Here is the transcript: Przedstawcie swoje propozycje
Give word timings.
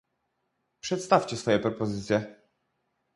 Przedstawcie 0.79 1.37
swoje 1.37 1.59
propozycje 1.59 2.35